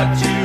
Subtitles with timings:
[0.00, 0.39] got to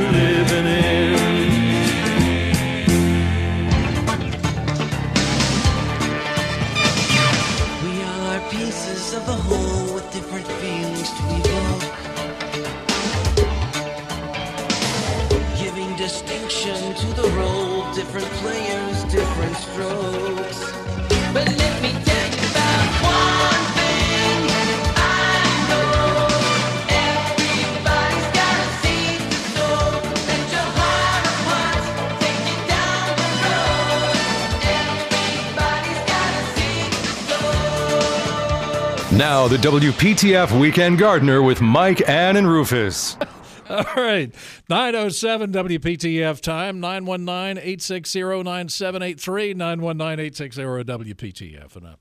[39.46, 43.16] Now, the WPTF Weekend Gardener with Mike, Ann, and Rufus.
[43.70, 44.34] All right.
[44.68, 51.76] 907 WPTF time, 919 860 9783, 919 860 WPTF.
[51.76, 51.96] And I'm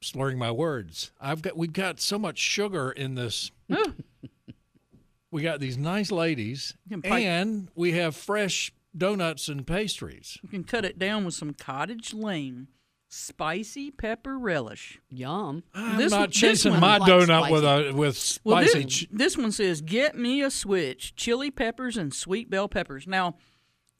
[0.00, 1.10] slurring my words.
[1.20, 3.50] I've got We've got so much sugar in this.
[5.32, 10.38] we got these nice ladies, and we have fresh donuts and pastries.
[10.44, 12.68] You can cut it down with some cottage lane,
[13.08, 15.00] spicy pepper relish.
[15.08, 15.62] Yum.
[15.74, 18.82] I'm This not one- chasing one my likes donut with a with Well, spicy.
[18.84, 23.06] this, ch- this one says, "Get me a switch: chili peppers and sweet bell peppers."
[23.06, 23.36] Now,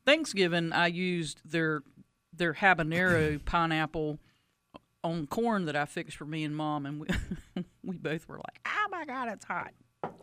[0.05, 1.83] Thanksgiving, I used their
[2.33, 4.19] their habanero pineapple
[5.05, 7.07] on corn that I fixed for me and mom, and we
[7.85, 9.73] we both were like, "Oh my god, it's hot!"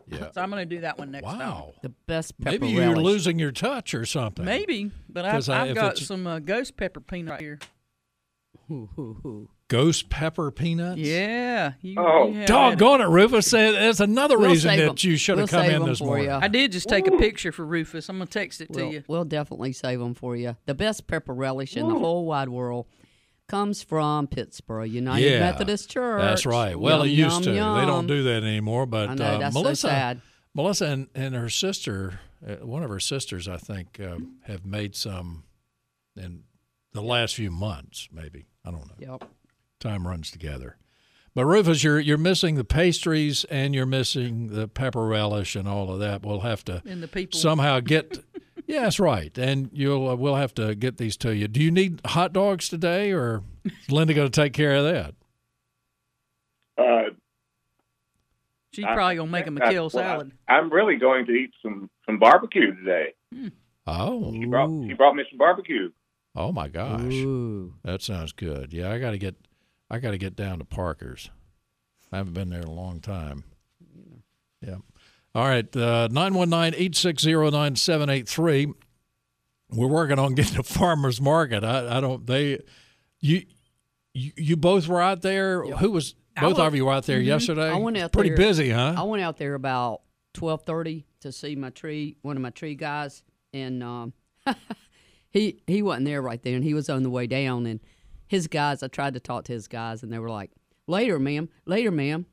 [0.06, 0.30] yeah.
[0.32, 1.38] So I'm going to do that one next time.
[1.38, 1.74] Wow.
[1.82, 3.04] The best pepper Maybe you're relish.
[3.04, 4.44] losing your touch or something.
[4.44, 7.58] Maybe, but I've, I- I've got some uh, ghost pepper peanut right here.
[9.68, 10.98] Ghost pepper peanuts.
[11.00, 11.72] Yeah.
[11.82, 12.28] You, Oh.
[12.28, 12.46] you have at it.
[12.46, 13.46] Doggone it, Rufus.
[13.50, 15.10] Say- There's another We'll reason that that 'em.
[15.10, 16.26] you should have We'll come in this morning.
[16.26, 16.38] ya.
[16.40, 18.08] I did just take a picture for Rufus.
[18.08, 19.04] I'm going to text it to We'll, you.
[19.08, 20.56] we'll definitely save them for you.
[20.66, 22.86] The best pepper relish in the whole wide world
[23.48, 26.20] comes from Pittsboro United Yeah, Methodist Church.
[26.20, 26.78] That's right.
[26.78, 27.80] Well, Yum, it used yum, to.
[27.80, 28.86] They don't do that anymore.
[28.86, 30.20] But I know, uh, that's so Melissa, sad.
[30.54, 34.94] Melissa and, and her sister, uh, one of her sisters, I think, uh, have made
[34.96, 35.42] some
[36.16, 36.42] in
[36.92, 38.08] the last few months.
[38.12, 39.18] Maybe I don't know.
[39.20, 39.30] Yep.
[39.80, 40.76] Time runs together.
[41.34, 45.92] But Rufus, you're you're missing the pastries and you're missing the pepper relish and all
[45.92, 46.24] of that.
[46.24, 47.38] We'll have to And the people.
[47.38, 48.24] somehow get.
[48.66, 49.36] yeah, that's right.
[49.36, 51.46] And you'll uh, we'll have to get these to you.
[51.46, 55.14] Do you need hot dogs today, or is Linda going to take care of that?
[56.78, 57.10] Uh,
[58.72, 60.32] She's probably going to make him a I- kale well, salad.
[60.48, 63.14] I, am really going to eat some some barbecue today.
[63.86, 64.86] Oh, She brought Ooh.
[64.88, 65.90] she brought me some barbecue.
[66.36, 67.74] Oh my gosh, Ooh.
[67.82, 68.72] that sounds good.
[68.72, 69.34] Yeah, I got to get
[69.90, 71.30] I got to get down to Parker's.
[72.12, 73.44] I haven't been there in a long time.
[74.60, 74.76] Yeah.
[75.34, 78.72] All right, uh, 919-860-9783.
[79.70, 81.64] We're working on getting a farmers market.
[81.64, 82.60] I, I don't they
[83.20, 83.42] you
[84.14, 85.62] you, you both were out there.
[85.64, 87.70] Who was both of you were out there yesterday?
[87.70, 88.94] I went out Pretty there- busy, huh?
[88.96, 90.02] I went out there about
[90.32, 94.12] twelve thirty to see my tree, one of my tree guys, and um,
[95.32, 97.66] he he wasn't there right there, and he was on the way down.
[97.66, 97.80] And
[98.26, 100.50] his guys, I tried to talk to his guys, and they were like,
[100.86, 101.48] "Later, ma'am.
[101.64, 102.26] Later, ma'am."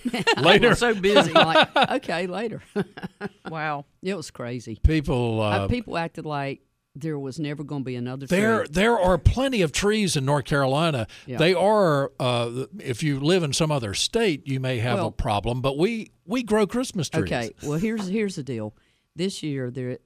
[0.38, 1.32] Later, so busy.
[1.32, 2.62] Like, okay, later.
[3.48, 3.84] wow.
[4.02, 4.78] it was crazy.
[4.82, 6.60] people uh, Uh, people acted like
[6.94, 8.68] there was never going to be another There, tree.
[8.70, 11.06] there are plenty of trees in North Carolina.
[11.26, 11.38] Yeah.
[11.38, 12.12] They are.
[12.18, 15.60] Uh, if you live in some other state, you may have a problem.
[15.60, 17.24] But we we grow Christmas trees.
[17.24, 18.74] Okay, well here's here's the deal.
[19.14, 19.98] This year, there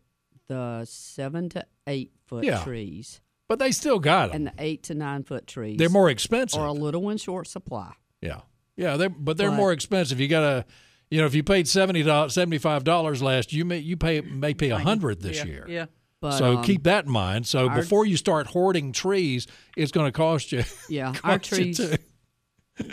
[0.49, 2.62] the seven to eight foot Yeah.
[2.65, 4.37] trees but they still got them.
[4.37, 6.59] and the eight to nine foot trees they're more expensive.
[6.60, 7.93] Or a little in short supply.
[8.22, 8.41] yeah,
[8.76, 8.97] yeah.
[8.97, 10.19] They but they're But- more expensive.
[10.20, 10.65] You got to,
[11.10, 14.22] you know, if you paid seventy dollars, seventy five dollars last, you may you pay
[14.22, 15.66] may pay a hundred this yeah, year.
[15.69, 15.87] Yeah.
[16.22, 17.47] But, so um, keep that in mind.
[17.47, 19.46] So our- before you start hoarding trees,
[19.76, 20.62] it's going to cost you.
[20.88, 21.96] Yeah, our cost you trees too.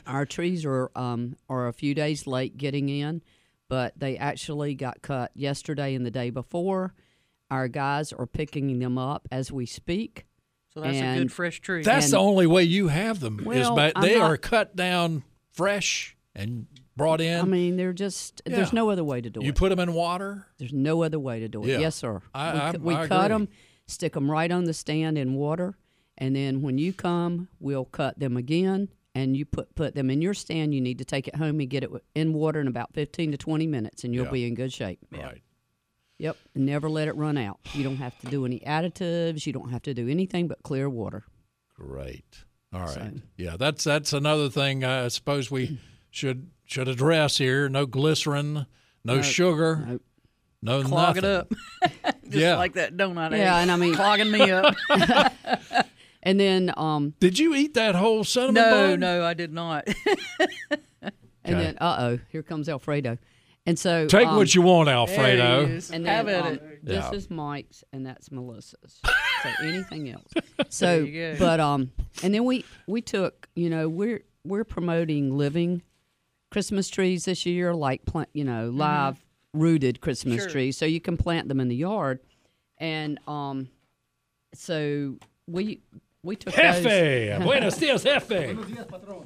[0.06, 3.21] our trees are um are a few days late getting in,
[3.69, 6.94] but they actually got cut yesterday and the day before.
[7.51, 10.25] Our guys are picking them up as we speak.
[10.74, 11.81] So that's a good fresh tree.
[11.84, 14.75] That's And- the only way you have them is Well, by they not- are cut
[14.75, 17.40] down fresh and brought in.
[17.40, 19.48] I mean, they're just there's no other way to do you it.
[19.48, 20.46] You put them in water.
[20.60, 21.68] There's no other way to do it.
[21.69, 21.80] Yeah.
[21.80, 22.22] Yes, sir.
[22.36, 23.46] I- we I- we I cut agree.
[23.46, 23.48] them,
[23.88, 25.75] stick them right on the stand in water,
[26.18, 28.90] and then when you come, we'll cut them again.
[29.16, 30.75] And you put put them in your stand.
[30.75, 33.38] You need to take it home and get it in water in about 15 to
[33.38, 34.31] 20 minutes, and you'll Yeah.
[34.31, 35.00] be in good shape.
[35.12, 35.42] Right.
[36.19, 36.38] Yep.
[36.56, 37.60] Never let it run out.
[37.74, 39.45] You don't have to do any additives.
[39.45, 41.24] You don't have to do anything but clear water.
[41.75, 42.44] Great.
[42.74, 42.89] All right.
[42.92, 45.80] So- Yeah, that's that's another thing I suppose we
[46.12, 47.68] should should address here.
[47.69, 48.66] No glycerin,
[49.04, 50.01] no, sugar, Nope.
[50.62, 51.24] no Clog nothing.
[51.24, 51.54] it up.
[52.25, 52.57] Just Yeah.
[52.57, 53.31] like that donut.
[53.31, 53.62] Yeah, egg.
[53.63, 54.75] and I mean- clogging me up.
[56.21, 59.00] And then, um, Did you eat that whole cinnamon no, bun?
[59.00, 59.88] no, I did not.
[61.01, 61.12] and
[61.45, 61.54] Okay.
[61.54, 63.18] then, uh oh, here comes Alfredo.
[63.69, 65.66] And so, Take um, what you want, Alfredo.
[65.68, 65.92] he is.
[65.92, 66.86] And Have at um, it.
[66.86, 67.12] This Yeah.
[67.12, 69.00] is Mike's, and that's Melissa's.
[69.44, 70.31] so anything else?
[70.69, 71.06] So,
[71.38, 71.92] but um,
[72.24, 75.83] and then we we took, you know, we're we're promoting living
[76.50, 79.24] Christmas trees this year, like plant, you know, live
[79.54, 80.50] rooted Christmas Sure.
[80.50, 82.19] trees, so you can plant them in the yard.
[82.80, 83.69] and um,
[84.56, 85.16] so
[85.48, 85.80] we
[86.24, 86.83] we took those.
[86.83, 88.57] Jefe, buenos dias, jefe.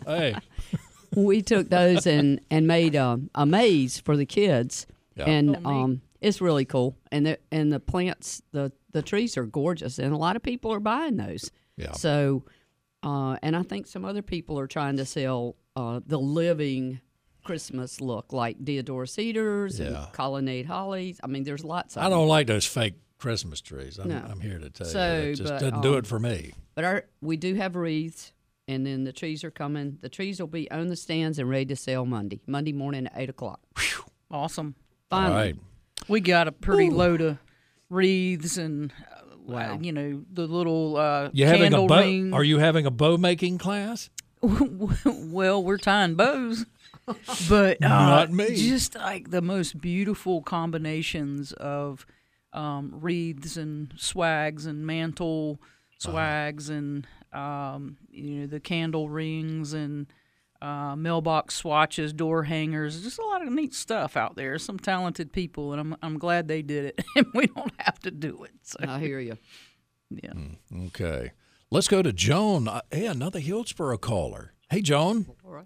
[0.05, 0.35] Hey,
[1.15, 5.25] we took those and and made um, a maze for the kids, Yeah.
[5.29, 6.95] and Oh, um, it's really cool.
[7.11, 10.71] And the and the plants, the the trees are gorgeous, and a lot of people
[10.73, 11.51] are buying those.
[11.77, 11.93] Yeah.
[11.93, 12.43] So,
[13.01, 16.99] uh, and I think some other people are trying to sell uh, the living
[17.43, 19.87] Christmas look, like Deodora cedars Yeah.
[19.87, 21.19] and colonnade hollies.
[21.23, 22.03] I mean, there's lots of.
[22.03, 23.97] I don't like those fake Christmas trees.
[23.99, 24.21] I'm, No.
[24.29, 26.53] I'm here to tell So, you, it just but, doesn't do um, it for me.
[26.75, 28.32] But our we do have wreaths,
[28.67, 29.97] and then the trees are coming.
[30.01, 33.13] The trees will be on the stands and ready to sell Monday, Monday morning at
[33.15, 33.59] eight o'clock.
[34.31, 34.75] Awesome.
[35.11, 35.55] All Finally, right.
[36.09, 37.37] We got a pretty load of
[37.89, 39.77] wreaths and, uh, Wow.
[39.81, 41.99] you know, the little uh, You having a bow?
[41.99, 42.33] ring.
[42.33, 44.09] Are you having a bow making class?
[44.41, 46.65] well, we're tying bows,
[47.49, 48.55] but uh, Not me.
[48.55, 52.05] Just like the most beautiful combinations of
[52.53, 55.59] um, wreaths and swags and mantle
[55.97, 60.07] swags and um, you know the candle rings and
[60.61, 63.03] uh, mailbox swatches, door hangers.
[63.03, 64.57] Just a lot of neat stuff out there.
[64.57, 68.11] Some talented people, and I'm I'm glad they did it, and we don't have to
[68.11, 68.51] do it.
[68.61, 69.37] So I hear you.
[70.09, 70.33] yeah.
[70.87, 71.31] Okay.
[71.69, 72.67] Let's go to Joan.
[72.67, 74.53] Uh, hey, another Hillsboro caller.
[74.69, 75.25] Hey, Joan.
[75.43, 75.65] All right.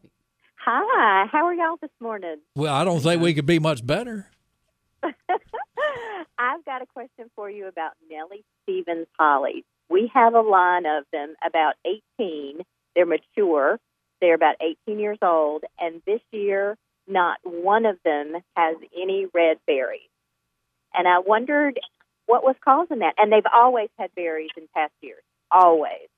[0.65, 2.37] Hi, how are y'all this morning?
[2.55, 4.27] Well, I don't think we could be much better.
[5.03, 9.63] I've got a question for you about Nellie Stevens hollies.
[9.89, 11.75] We have a line of them, about
[12.19, 12.61] 18.
[12.95, 13.79] They're mature.
[14.19, 14.55] They're about
[14.87, 16.75] 18 years old, and this year,
[17.07, 20.01] not one of them has any red berries.
[20.93, 21.79] And I wondered
[22.25, 23.13] what was causing that.
[23.17, 26.09] And they've always had berries in past years, always.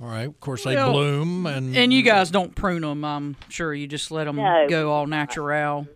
[0.00, 0.26] All right.
[0.26, 3.72] Of course, they Well, bloom, and And you guys don't prune them, I'm sure.
[3.72, 4.66] You just let them No.
[4.68, 5.86] go all natural.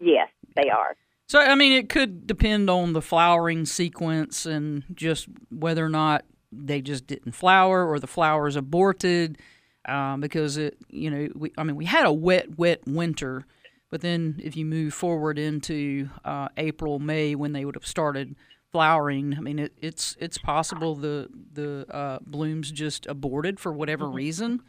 [0.00, 0.96] Yes, they are.
[1.26, 6.24] So, I mean, it could depend on the flowering sequence and just whether or not
[6.52, 9.38] they just didn't flower or the flowers aborted.
[9.86, 13.44] Um, because it, you know, we, I mean, we had a wet, wet winter,
[13.90, 18.34] but then if you move forward into uh, April, May, when they would have started
[18.72, 24.08] flowering, I mean, it, it's it's possible the the uh, blooms just aborted for whatever
[24.08, 24.62] reason,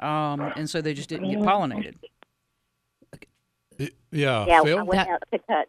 [0.00, 1.94] um, and so they just didn't get pollinated.
[4.10, 5.68] yeah, Yeah, I went out to cut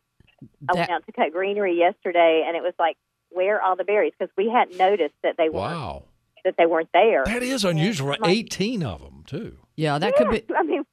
[0.69, 2.97] I went out to cut greenery yesterday, and it was like,
[3.30, 4.13] where are all the berries?
[4.18, 6.03] Because we hadn't noticed that they weren't Wow,
[6.45, 7.24] that they weren't there.
[7.25, 8.09] that is unusual.
[8.09, 9.57] Like- Eighteen of them too.
[9.75, 10.44] Yeah, that could be.
[10.56, 10.83] I mean,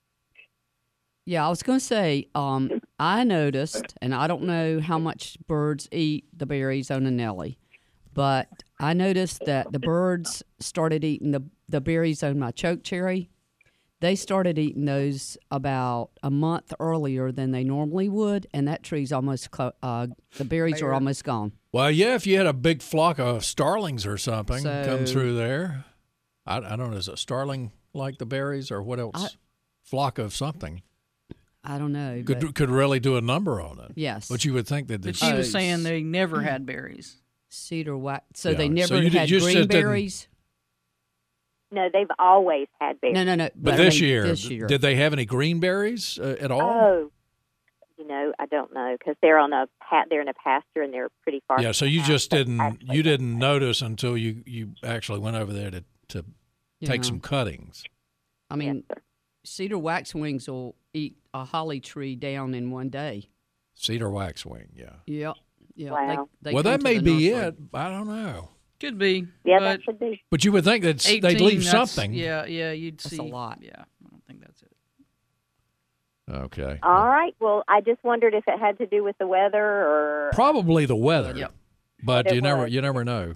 [1.25, 2.70] Yeah, I was going to say, um,
[3.00, 7.58] I noticed, and I don't know how much birds eat the berries on a Nelly,
[8.14, 13.28] but I noticed that the birds started eating the, the berries on my choke cherry.
[14.00, 19.11] They started eating those about a month earlier than they normally would, and that tree's
[19.11, 21.53] almost, clo- uh, the berries are almost gone.
[21.73, 25.87] Well, yeah, if you had a big flock of starlings or something come through there,
[26.45, 29.12] I, I don't know, is a starling like the berries or what else?
[29.17, 29.29] I-
[29.83, 30.83] flock of something
[31.65, 32.23] I don't know.
[32.26, 33.93] could but could really do a number on it.
[33.95, 34.29] yes.
[34.29, 37.17] But you would think that But she was saying they never had berries.
[37.49, 38.25] cedar wax.
[38.41, 40.29] So Yeah, they so never you did- had you just green didn't- berries.
[41.70, 43.14] No, they've always had berries.
[43.14, 43.49] No, no, no.
[43.56, 46.50] But I this mean, year, this year, did they have any green berries uh, at
[46.50, 46.61] all?
[46.62, 47.11] Oh,
[47.99, 50.06] you know, I don't know because they're on a pat.
[50.11, 51.61] They're in a pasture and they're pretty far.
[51.61, 55.52] yeah, so you just house, didn't you didn't notice until you you actually went over
[55.52, 56.25] there to to
[56.85, 57.08] take Yeah.
[57.08, 57.85] some cuttings.
[58.50, 58.99] I mean, Yes,
[59.44, 63.28] cedar waxwings will eat a holly tree down in one day.
[63.75, 64.90] Cedar waxwing, yeah.
[65.06, 65.35] Yep.
[65.75, 65.90] Yeah.
[65.90, 66.28] Wow.
[66.42, 67.49] They, they well, that may be nursery.
[67.49, 67.54] it.
[67.75, 68.50] I don't know.
[68.80, 69.26] Could be.
[69.45, 70.23] Yeah, but that should be.
[70.30, 72.12] But you would think that they'd leave something.
[72.12, 73.59] Yeah, yeah, you'd That's see a lot.
[73.62, 74.73] Yeah, I don't think that's it.
[76.28, 76.78] Okay.
[76.83, 77.35] All right.
[77.40, 80.30] Well, I just wondered if it had to do with the weather or.
[80.35, 81.35] Probably the weather.
[81.37, 81.52] Yep.
[82.02, 83.35] But It you never you never know.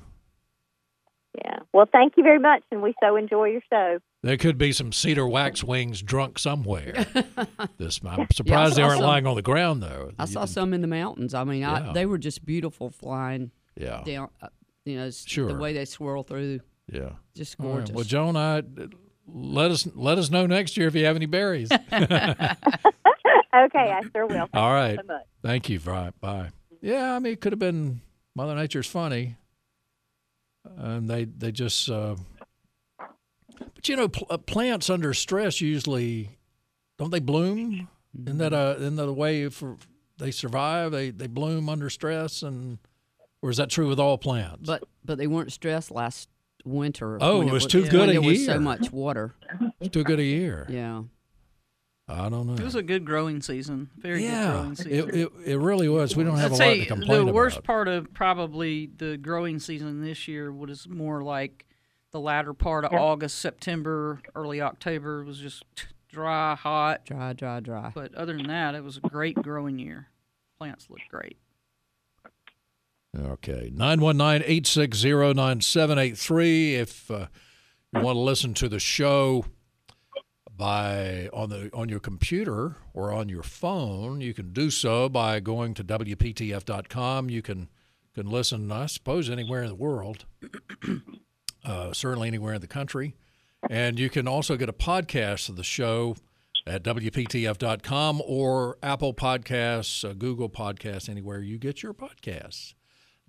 [1.44, 1.61] Yeah.
[1.73, 3.99] Well, thank you very much, and we so enjoy your show.
[4.23, 7.06] There could be some cedar waxwings drunk somewhere.
[7.78, 9.06] this I'm surprised they aren't some.
[9.06, 10.11] lying on the ground though.
[10.18, 11.32] I You saw didn't- some in the mountains.
[11.32, 11.90] I mean, Yeah.
[11.90, 14.02] I, they were just beautiful flying Yeah.
[14.04, 14.28] down.
[14.42, 14.49] Uh,
[14.92, 15.49] you know, Sure.
[15.49, 16.61] the way they swirl through,
[16.92, 17.11] Yeah.
[17.35, 17.73] just All right.
[17.76, 17.94] gorgeous.
[17.94, 18.62] Well, Joan, I
[19.26, 21.70] let us let us know next year if you have any berries.
[23.52, 24.37] Okay, I sure will.
[24.47, 24.97] Thank All you right.
[25.00, 25.23] so much.
[25.42, 25.80] Thank you.
[25.80, 26.12] Bye.
[26.20, 26.50] Bye.
[26.80, 28.00] Yeah, I mean, it could have been
[28.37, 29.37] Mother Nature's funny,
[30.76, 31.90] and they they just.
[31.90, 32.14] Uh,
[33.59, 36.38] but you know, pl- uh, plants under stress usually
[36.97, 37.88] don't they bloom?
[38.25, 39.76] Isn't that a isn't that a way for
[40.18, 40.92] they survive?
[40.92, 42.78] They they bloom under stress, and
[43.42, 44.66] or is that true with all plants?
[44.66, 46.28] but but they weren't stressed last
[46.64, 47.18] winter.
[47.20, 48.47] Oh, when it was too when good a There was year.
[48.47, 49.35] so much water.
[49.80, 50.66] it's too good a year.
[50.68, 51.02] Yeah.
[52.09, 52.54] I don't know.
[52.54, 53.88] It was a good growing season.
[53.97, 54.92] Very good yeah, growing season.
[54.92, 56.16] it, it it really was.
[56.16, 57.26] We don't have I'd a lot to complain about.
[57.26, 57.66] the worst about.
[57.66, 61.66] part of probably the growing season this year was more like
[62.11, 65.62] the latter part of August, September, early October was just
[66.09, 67.04] dry, hot.
[67.06, 67.92] Dry, dry, dry.
[67.94, 70.09] But other than that, it was a great growing year.
[70.59, 71.38] Plants looked great.
[73.19, 77.26] Okay, 919-860-9783 if uh,
[77.93, 79.45] you want to listen to the show
[80.57, 85.40] by on the on your computer or on your phone, you can do so by
[85.40, 87.31] going to wptf.com.
[87.31, 87.69] You can
[88.14, 90.26] can listen, I suppose, anywhere in the world,
[91.64, 93.17] uh, certainly anywhere in the country,
[93.69, 96.14] and you can also get a podcast of the show
[96.67, 102.75] at wptf.com or Apple Podcasts, uh, Google Podcasts, anywhere you get your podcasts.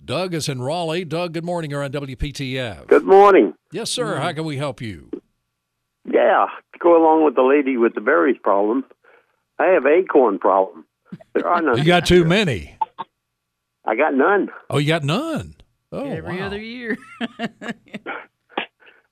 [0.03, 1.05] Doug is in Raleigh.
[1.05, 1.71] Doug, good morning.
[1.71, 2.87] You're on WPTF.
[2.87, 3.53] Good morning.
[3.71, 4.17] Yes, sir.
[4.17, 5.09] How can we help you?
[6.05, 8.83] Yeah, to go along with the lady with the berries problem,
[9.59, 10.85] I have acorn problem.
[11.33, 11.77] There are none.
[11.77, 12.75] You got too many.
[13.85, 14.49] I got none.
[14.69, 15.55] Oh, you got none.
[15.91, 16.45] Oh, Every wow.
[16.47, 16.97] other year.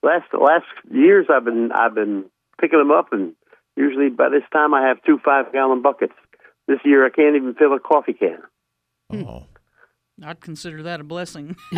[0.02, 2.26] Last last years I've been I've been
[2.60, 3.34] picking them up, and
[3.76, 6.14] usually by this time I have two five gallon buckets.
[6.68, 8.40] This year I can't even fill a coffee can.
[9.12, 9.49] Oh.
[10.24, 11.56] I'd consider that a blessing.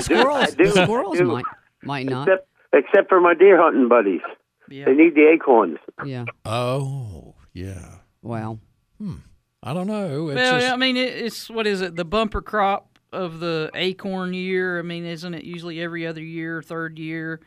[0.00, 0.66] Squirrels, I do.
[0.70, 1.24] squirrels do.
[1.24, 1.44] might
[1.82, 2.28] might not.
[2.28, 4.20] Except except for my deer hunting buddies,
[4.68, 4.84] yeah.
[4.84, 5.78] they need the acorns.
[6.04, 6.24] Yeah.
[6.44, 7.96] Oh, yeah.
[8.22, 8.60] Well,
[8.98, 9.16] Hmm.
[9.62, 10.28] I don't know.
[10.28, 11.96] It's Well, just, I mean, it's what is it?
[11.96, 14.78] The bumper crop of the acorn year.
[14.78, 17.40] I mean, isn't it usually every other year, third year,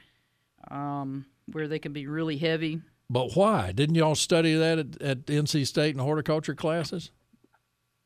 [0.69, 2.81] um, where they can be really heavy?
[3.11, 3.71] but why?
[3.71, 7.09] Didn't y'all study that at, at NC State in horticulture classes?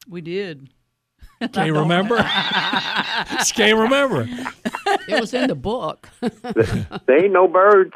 [0.08, 0.70] We did.
[1.54, 2.18] Can't remember?
[3.32, 4.28] Just can't remember.
[5.08, 6.10] it was in the book.
[6.22, 7.94] There ain't no birds.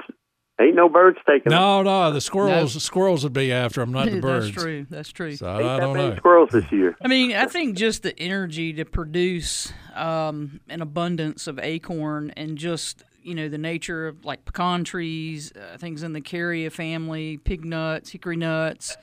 [0.60, 1.60] Ain't no birds taking them.
[1.60, 2.74] No, no, the squirrels.
[2.74, 4.48] The squirrels would be after them, not the birds.
[4.48, 4.86] That's true.
[4.90, 5.36] That's true.
[5.36, 6.16] So Ain't I don't many know.
[6.16, 6.98] squirrels this year.
[7.02, 12.58] I mean, I think just the energy to produce um, an abundance of acorn and
[12.58, 17.38] just you know the nature of like pecan trees, uh, things in the carya family,
[17.38, 18.98] pig nuts, hickory nuts.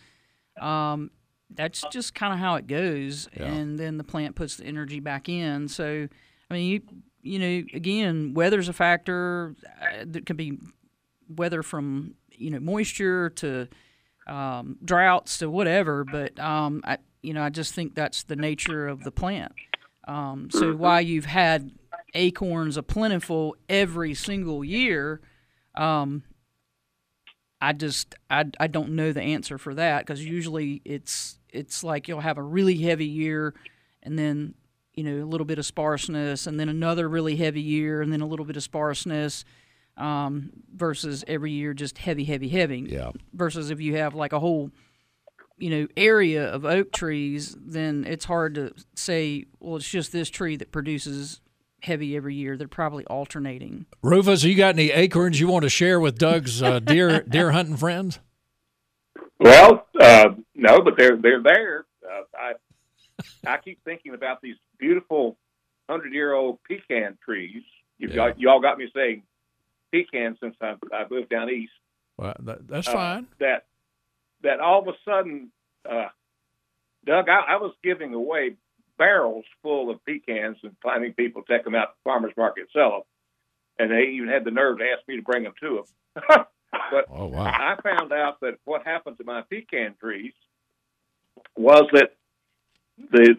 [0.60, 1.10] Um,
[1.50, 3.44] that's just kind of how it goes, Yeah.
[3.52, 5.68] and then the plant puts the energy back in.
[5.68, 6.08] So,
[6.50, 6.82] I mean, you
[7.22, 9.54] you know, again, weather's a factor.
[9.80, 10.58] Uh, there could be
[11.28, 13.66] weather from you know moisture to
[14.26, 16.04] um, droughts to whatever.
[16.04, 19.52] But um, I, you know, I just think that's the nature of the plant.
[20.06, 21.70] Um, so why you've had
[22.12, 25.20] acorns a plentiful every single year,
[25.76, 26.22] um,
[27.68, 32.08] I just I, I don't know the answer for that because usually it's it's like
[32.08, 33.54] you'll have a really heavy year,
[34.02, 34.54] and then
[34.94, 38.20] you know a little bit of sparseness, and then another really heavy year, and then
[38.20, 39.44] a little bit of sparseness.
[39.96, 43.12] Um, versus every year just heavy, heavy, heavy Yeah.
[43.32, 44.72] versus if you have like a whole
[45.56, 50.28] you know area of oak trees then it's hard to say well it's just this
[50.30, 51.40] tree that produces
[51.84, 56.00] heavy every year they're probably alternating Rufus, you got any acorns you want to share
[56.00, 58.18] with Doug's uh, deer deer hunting friends?
[59.38, 61.84] Well, uh, no, but they're they're there.
[62.04, 62.52] Uh, I
[63.46, 65.36] I keep thinking about these beautiful
[65.88, 67.62] hundred year old pecan trees.
[67.98, 68.16] You've Yeah.
[68.30, 69.22] got you all got me saying
[69.92, 71.72] pecan since I've, I've moved down east.
[72.16, 73.26] Well, that, that's uh, fine.
[73.40, 73.66] That
[74.42, 75.50] that all of a sudden,
[75.88, 76.08] uh,
[77.06, 78.54] Doug, I, I was giving away
[78.98, 82.62] barrels full of pecans and finding people to take them out to the farmers market
[82.62, 83.02] and sell them,
[83.78, 85.84] and they even had the nerve to ask me to bring them to
[86.16, 86.24] them.
[86.90, 87.44] but Oh wow.
[87.44, 90.32] I found out that what happened to my pecan trees
[91.56, 92.14] was that
[93.10, 93.36] the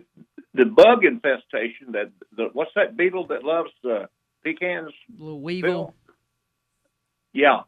[0.53, 4.05] the bug infestation that the what's that beetle that loves uh,
[4.43, 4.91] pecans?
[5.17, 5.93] little weevil Bill?
[7.33, 7.62] Yeah,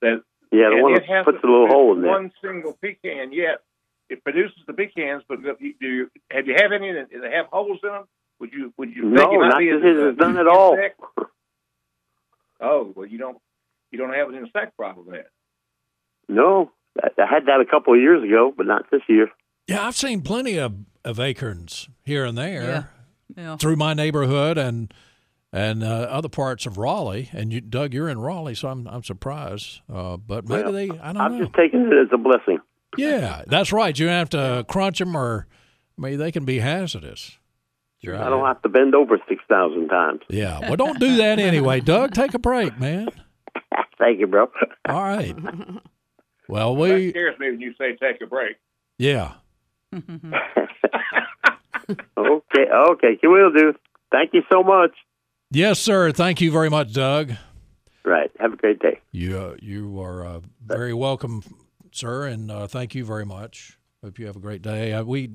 [0.00, 2.50] that Yeah, the one it that puts a little hole in produced there.
[2.50, 3.62] One single pecan yet.
[4.10, 7.78] It produces the pecans, but do you have you have any that that have holes
[7.82, 8.04] in them?
[8.40, 10.36] Would you would you No, think it might not be this a- is- it's none
[10.36, 10.74] at all.
[10.74, 11.00] insect?
[12.60, 13.38] Oh well, you don't
[13.90, 15.24] you don't have an insect problem then.
[16.28, 16.70] No,
[17.02, 19.28] I, I had that a couple of years ago, but not this year.
[19.68, 22.90] Yeah, I've seen plenty of, of acorns here and there
[23.36, 24.92] yeah through my neighborhood and
[25.52, 27.30] and uh, other parts of Raleigh.
[27.32, 29.80] And you, Doug, you're in Raleigh, so I'm I'm surprised.
[29.92, 31.20] Uh, but maybe Well, they, I don't know.
[31.20, 31.44] I'm know.
[31.44, 32.58] just taking it as a blessing.
[32.96, 33.98] Yeah, that's right.
[33.98, 35.46] You have to crunch them, or
[35.96, 37.38] maybe they can be hazardous.
[38.04, 38.22] Sure.
[38.22, 40.20] I don't have to bend over six thousand times.
[40.28, 42.12] Yeah, well, don't do that anyway, Doug.
[42.12, 43.08] Take a break, man.
[43.98, 44.50] Thank you, bro.
[44.88, 45.34] All right.
[46.46, 48.56] Well, That we scares me when you say take a break.
[48.98, 49.32] yeah.
[49.94, 50.36] okay,
[52.70, 53.72] okay, you will do.
[54.10, 54.90] Thank you so much.
[55.50, 56.12] Yes, sir.
[56.12, 57.32] Thank you very much, Doug.
[58.04, 58.30] Right.
[58.40, 59.00] Have a great day.
[59.12, 61.42] You uh, you are uh, very welcome
[61.96, 63.78] sir, and uh, thank you very much.
[64.02, 64.92] Hope you have a great day.
[64.92, 65.32] Uh, we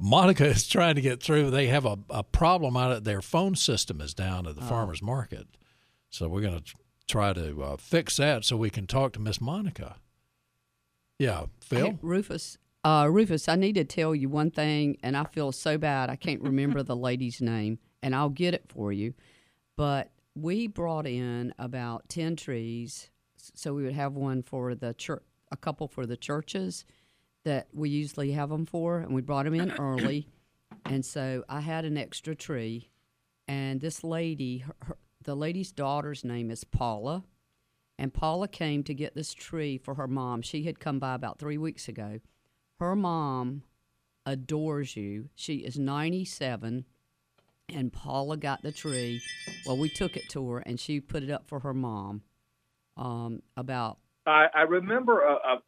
[0.00, 1.50] Monica is trying to get through.
[1.50, 5.02] They have a, a problem out at their phone system is down at the farmers
[5.02, 5.46] market,
[6.08, 6.74] so we're going to
[7.08, 9.96] try to uh, fix that so we can talk to Miss Monica.
[11.18, 11.86] Yeah, Phil.
[11.86, 15.76] Hey, Rufus, uh, Rufus, I need to tell you one thing, and I feel so
[15.76, 16.08] bad.
[16.08, 19.12] I can't remember the lady's name, and I'll get it for you.
[19.76, 25.22] But we brought in about 10 trees, so we would have one for the church,
[25.50, 26.84] a couple for the churches
[27.44, 30.28] that we usually have them for, and we brought them in early.
[30.84, 32.90] And so I had an extra tree,
[33.48, 37.24] and this lady, her, her, the lady's daughter's name is Paula.
[37.98, 40.40] And Paula came to get this tree for her mom.
[40.40, 42.20] She had come by about three weeks ago.
[42.78, 43.62] Her mom
[44.24, 45.28] adores you.
[45.34, 46.86] She is 97,
[47.68, 49.20] and Paula got the tree.
[49.66, 52.22] Well, we took it to her, and she put it up for her mom
[52.96, 53.98] um, about
[54.30, 55.60] I, I remember a, a,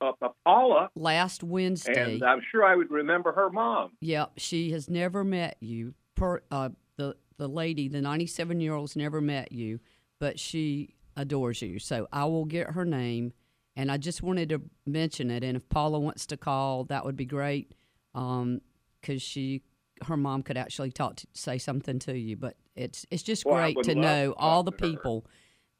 [0.00, 2.14] a, a Paula, last Wednesday.
[2.14, 3.92] and I'm sure I would remember her mom.
[4.00, 5.94] Yep, she has never met you.
[6.14, 9.80] Per uh, the the lady, the ninety seven year old's never met you,
[10.20, 11.78] but she adores you.
[11.78, 13.32] So I will get her name,
[13.76, 15.42] and I just wanted to mention it.
[15.42, 17.74] And if Paula wants to call, that would be great,
[18.12, 19.62] because she
[20.06, 22.36] her mom could actually talk to, say something to you.
[22.36, 25.24] But it's it's just Well, great to know to all the people.
[25.26, 25.30] her.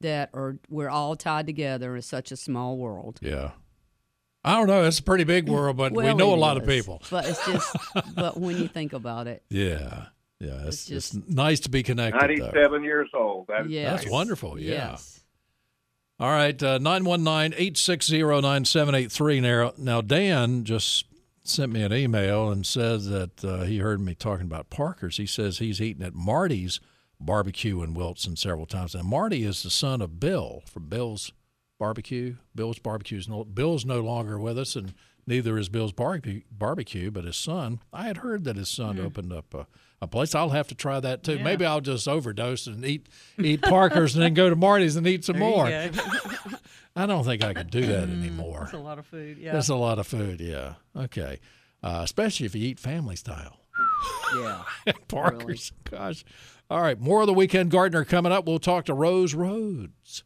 [0.01, 3.19] People that are we're all tied together in such a small world.
[3.23, 3.53] Yeah.
[4.47, 4.85] I don't know.
[4.85, 7.01] It's a pretty big world, but we know a it lot of people.
[7.11, 7.75] But it's just,
[8.15, 10.07] but when you think about it, Yeah.
[10.39, 10.67] Yeah.
[10.67, 12.21] It's, It's it's, just- nice to be connected.
[12.21, 12.27] though.
[12.45, 13.47] 97 years old.
[13.49, 14.91] That's yeah, That's wonderful, yeah.
[14.91, 15.13] Yes.
[16.21, 19.43] All right, uh, 919-860-9783.
[19.43, 21.07] Now, now, Dan just
[21.43, 25.17] sent me an email and says that uh, he heard me talking about Parker's.
[25.17, 26.79] He says he's eating at Marty's
[27.21, 28.95] barbecue in Wilson several times.
[28.95, 31.33] And Marty is the son of Bill from Bill's
[31.79, 32.37] Barbecue.
[32.55, 34.95] Bill's Barbecue is no, Bill's no longer with us, and
[35.27, 37.11] neither is Bill's barbecue, barbecue.
[37.11, 39.67] But his son, I had heard that his son opened up a,
[40.01, 40.35] a place.
[40.35, 41.39] I'll have to try that too.
[41.41, 45.25] Maybe I'll just overdose and eat eat Parker's and then go to Marty's and eat
[45.25, 45.67] some There more.
[46.97, 48.61] I don't think I could do that anymore.
[48.63, 49.39] That's a lot of food.
[49.39, 49.53] Yeah.
[49.53, 50.75] That's a lot of food, yeah.
[50.97, 51.41] Okay.
[51.83, 53.64] Uh, especially if you eat family style.
[54.37, 54.63] Yeah.
[55.09, 55.73] Parker's.
[55.91, 56.25] Gosh.
[56.71, 56.99] All right.
[56.99, 58.47] More of the Weekend Gardener coming up.
[58.47, 60.25] We'll talk to Rose Rhodes.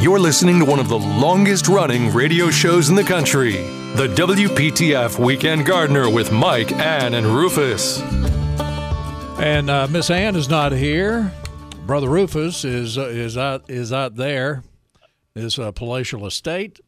[0.00, 3.79] You're listening to one of the longest running radio shows in the country.
[3.96, 8.00] The WPTF Weekend Gardener with Mike, Ann, and Rufus.
[9.38, 11.30] And uh, Miss Ann is not here.
[11.86, 14.62] Brother Rufus is uh, is out is out there.
[15.34, 16.80] Is uh, palatial estate.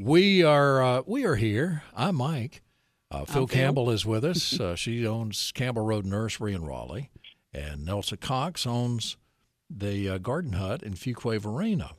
[0.00, 1.82] We are uh, we are here.
[1.94, 2.62] I'm Mike.
[3.10, 4.58] Uh, Phil Campbell is with us.
[4.58, 7.10] Uh, she owns Campbell Road Nursery in Raleigh,
[7.52, 9.18] and Nelsa Cox owns
[9.68, 11.90] the uh, Garden Hut in Fuquay Varina,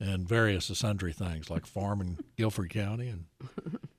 [0.00, 3.24] and various sundry things like farm in Guilford County and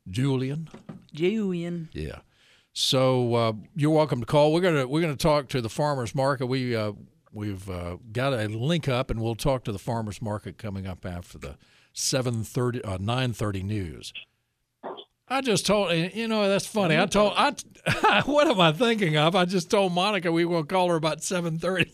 [0.10, 0.70] Julian.
[1.14, 1.90] Julian.
[1.94, 2.20] Yeah.
[2.74, 4.54] So uh, you're welcome to call.
[4.54, 6.46] We're gonna we're gonna talk to the farmers market.
[6.46, 6.92] We uh,
[7.32, 11.06] we've uh, got a link up, and we'll talk to the farmers market coming up
[11.06, 11.58] after the
[11.94, 14.14] seven thirty uh, nine thirty news.
[15.28, 16.98] I just told you know that's funny.
[16.98, 19.36] I told I what am I thinking of?
[19.36, 21.92] I just told Monica we will call her about seven thirty.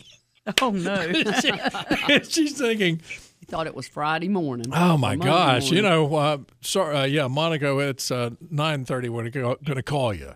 [0.61, 1.13] Oh no.
[2.27, 3.01] She's thinking,
[3.43, 4.67] You thought it was Friday morning.
[4.73, 5.69] Oh my Monday gosh!
[5.69, 9.09] You know, uh, sorry, uh, yeah, Monica, it's uh, nine thirty.
[9.09, 10.35] We're going to call you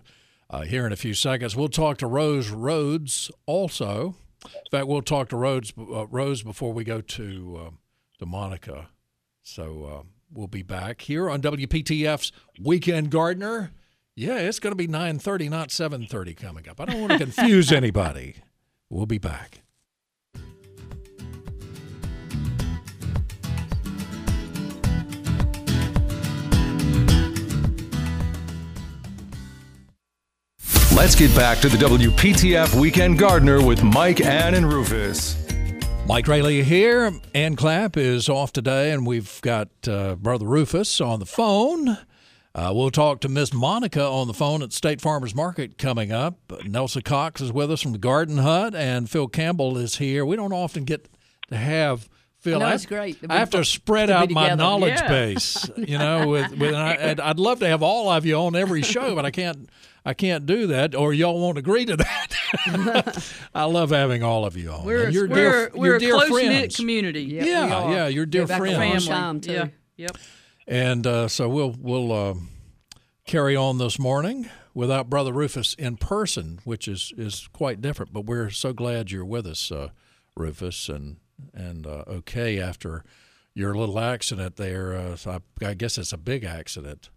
[0.50, 1.56] uh, here in a few seconds.
[1.56, 4.14] We'll talk to Rose Rhodes also.
[4.44, 7.70] In fact, we'll talk to Rhodes uh, Rose before we go to uh,
[8.18, 8.90] to Monica.
[9.40, 12.30] So uh, we'll be back here on WPTF's
[12.62, 13.70] Weekend Gardener.
[14.16, 16.78] Yeah, it's going to be nine thirty, not seven thirty coming up.
[16.78, 18.34] I don't want to confuse anybody.
[18.90, 19.62] We'll be back.
[30.98, 35.36] Let's get back to the WPTF Weekend Gardener with Mike, Ann, and Rufus.
[36.08, 37.12] Mike Raley here.
[37.36, 41.98] Ann Clapp is off today, and we've got uh, Brother Rufus on the phone.
[42.52, 46.36] Uh, we'll talk to Miss Monica on the phone at State Farmers Market coming up.
[46.64, 50.26] Nelsa Cox is with us from the Garden Hut, and Phil Campbell is here.
[50.26, 51.08] We don't often get
[51.50, 52.08] to have
[52.50, 52.60] Phil.
[52.60, 55.08] No, I, it's great I have to spread to out my knowledge Yeah.
[55.08, 55.70] base.
[55.76, 58.82] You know, with, with and I, I'd love to have all of you on every
[58.82, 59.68] show, but I can't.
[60.04, 63.22] I can't do that, or y'all won't agree to that.
[63.54, 64.86] I love having all of you on.
[64.86, 67.24] We're you're we're, dear, we're a close knit community.
[67.24, 68.76] Yeah, Yeah, yeah, you're dear a friends.
[69.06, 69.06] Family.
[69.06, 69.52] time, too.
[69.52, 69.66] Yeah.
[69.96, 70.16] Yep.
[70.66, 72.34] And uh, so we'll we'll uh,
[73.26, 78.12] carry on this morning without Brother Rufus in person, which is is quite different.
[78.12, 79.88] But we're so glad you're with us, uh,
[80.36, 81.16] Rufus, and
[81.54, 83.04] and uh, okay after
[83.54, 84.94] your little accident there.
[84.96, 87.10] Uh, so I, I guess it's a big accident.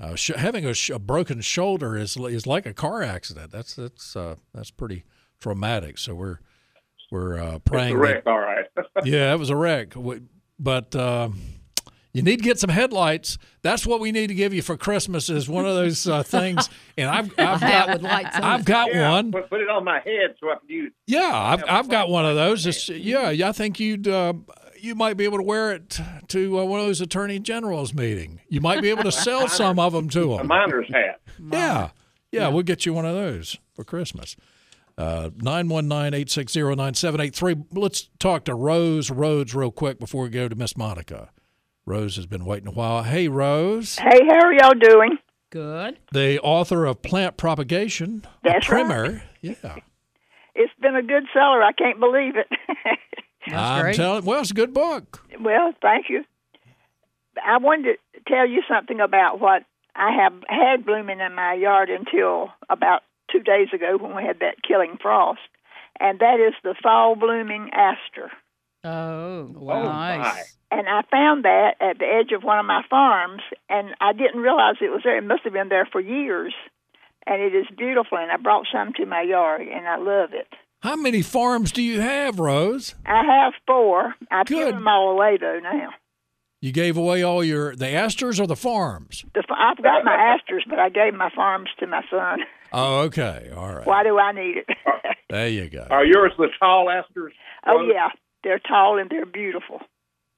[0.00, 3.52] Uh, sh- having a, sh- a broken shoulder is is like a car accident.
[3.52, 5.04] That's that's uh, that's pretty
[5.40, 5.98] traumatic.
[5.98, 6.38] So we're
[7.12, 7.96] we're uh, praying.
[8.00, 8.66] that- All right.
[9.04, 9.94] yeah, it was a wreck.
[9.94, 10.22] We-
[10.58, 11.28] But uh,
[12.14, 13.36] you need to get some headlights.
[13.62, 15.28] That's what we need to give you for Christmas.
[15.28, 16.70] Is one of those uh, things.
[16.96, 19.32] And I've I've got with lights on I've got yeah, one.
[19.32, 20.92] Put, put it on my head so I can use.
[21.06, 22.64] Yeah, I've I've got one of those.
[22.66, 24.06] It's, yeah, I think you'd.
[24.08, 24.34] Uh,
[24.78, 25.98] you might be able to wear it
[26.28, 28.40] to uh, one of those attorney generals meeting.
[28.48, 30.46] You might be able to sell some of them to A them.
[30.48, 31.20] miner's hat.
[31.52, 31.90] Yeah.
[32.30, 34.36] yeah, we'll get you one of those for Christmas.
[34.96, 37.66] Uh, 919-860-9783.
[37.72, 41.30] Let's talk to Rose Rhodes real quick before we go to Miss Monica.
[41.86, 43.02] Rose has been waiting a while.
[43.02, 45.18] Hey, Rose, Hey, how are y'all doing?
[45.50, 45.98] Good.
[46.12, 49.22] the author of Plant Propagation, That's a primer.
[49.40, 49.76] Yeah,
[50.54, 51.62] It's been a good seller.
[51.62, 52.48] I can't believe it.
[53.54, 53.94] I'm great.
[53.96, 54.24] telling.
[54.24, 55.22] Well, it's a good book.
[55.38, 56.24] well, thank you.
[57.44, 61.90] I wanted to tell you something about what I have had blooming in my yard
[61.90, 65.40] until about two days ago when we had that killing frost,
[66.00, 68.32] and that is the fall blooming aster.
[68.84, 70.16] Oh, oh, my.
[70.18, 70.56] nice.
[70.70, 74.40] And I found that at the edge of one of my farms, and I didn't
[74.40, 75.16] realize it was there.
[75.18, 76.52] It must have been there for years,
[77.26, 78.18] and it is beautiful.
[78.18, 80.48] And I brought some to my yard, and I love it.
[80.82, 82.94] How many farms do you have, Rose?
[83.06, 84.14] I have four.
[84.30, 84.56] I've Good.
[84.56, 85.90] given them all away though now.
[86.60, 89.24] You gave away all your the asters or the farms?
[89.34, 92.40] The, f- I've got my asters, but I gave my farms to my son.
[92.72, 93.86] Oh, okay, all right.
[93.86, 94.66] Why do I need it?
[95.30, 95.86] There you go.
[95.90, 97.32] Are yours the tall asters?
[97.66, 98.08] oh yeah,
[98.44, 99.80] they're tall and they're beautiful.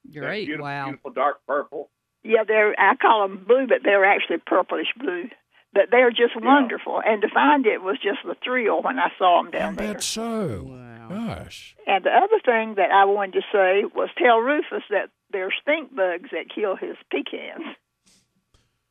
[0.04, 0.46] They're Great.
[0.46, 0.84] Beautiful, Wow.
[0.86, 1.90] beautiful dark purple.
[2.24, 5.28] Yeah, they're I call them blue, but they're actually purplish blue.
[5.72, 9.42] But they're just wonderful, and to find it was just a thrill when I saw
[9.42, 9.92] them I down there.
[9.94, 10.62] bet so.
[10.64, 11.08] Wow.
[11.08, 11.76] Gosh.
[11.86, 15.94] And the other thing that I wanted to say was tell Rufus that there's stink
[15.94, 17.76] bugs that kill his pecans.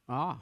[0.07, 0.37] Ah.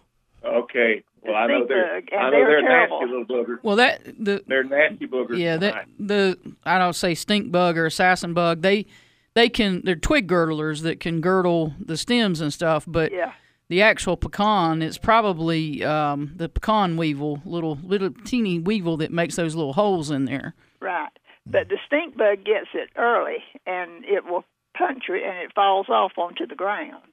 [0.45, 1.03] Okay.
[1.21, 3.59] Well, I know they're bug, and I know they're they're nasty little boogers.
[3.63, 5.37] Well, that the They're nasty boogers.
[5.37, 8.61] yeah that the I don't say stink bug or assassin bug.
[8.61, 8.85] They
[9.33, 12.83] they can they're twig girdlers that can girdle the stems and stuff.
[12.85, 13.31] But Yeah.
[13.69, 19.37] the actual pecan it's probably um, the pecan weevil, little little teeny weevil that makes
[19.37, 20.55] those little holes in there.
[20.81, 21.09] Right.
[21.45, 24.43] But the stink bug gets it early and it will
[24.77, 27.03] puncture it and it falls off onto the ground.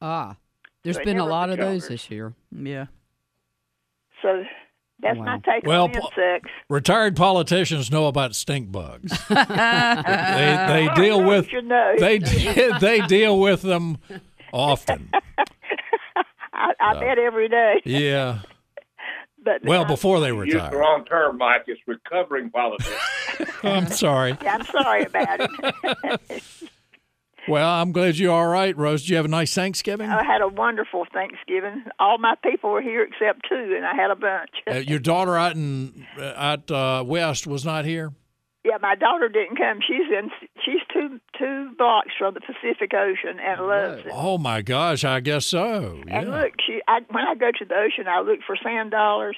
[0.00, 0.34] Ah.
[0.84, 2.34] There's They been a lot of those this year.
[2.50, 2.86] Yeah.
[4.20, 4.42] So
[5.00, 5.40] that's my Wow.
[5.44, 9.10] take Well, on po- Retired politicians know about stink bugs.
[9.28, 9.34] they
[10.68, 11.94] they deal You with should know.
[11.98, 12.18] they
[12.80, 13.98] they deal with them
[14.52, 15.10] often.
[16.52, 17.80] I, I bet every day.
[17.84, 18.40] Yeah.
[19.44, 20.78] But Well, I- before they You used the retire.
[20.78, 21.62] wrong term, Mike.
[21.66, 22.90] It's recovering politics.
[23.64, 24.36] I'm sorry.
[24.42, 25.40] Yeah, I'm sorry about
[26.30, 26.42] it.
[27.48, 29.02] Well, I'm glad you're all right, Rose.
[29.02, 30.08] Did you have a nice Thanksgiving?
[30.10, 31.84] I had a wonderful Thanksgiving.
[31.98, 34.50] All my people were here except two, and I had a bunch.
[34.70, 38.12] Uh, your daughter out in at uh, West was not here.
[38.64, 39.80] yeah, my daughter didn't come.
[39.86, 40.30] She's in.
[40.64, 44.12] She's two two blocks from the Pacific Ocean and loves it.
[44.12, 46.00] Oh my gosh, I guess so.
[46.06, 49.36] And look, she I, when I go to the ocean, I look for sand dollars.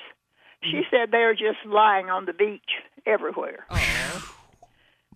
[0.63, 0.83] She Mm-hmm.
[0.91, 2.71] said they're just lying on the beach
[3.07, 3.67] everywhere.